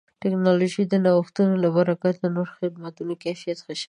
[0.09, 3.79] د ټکنالوژۍ د نوښتونو له برکته د نوو خدماتو کیفیت ښه شوی دی.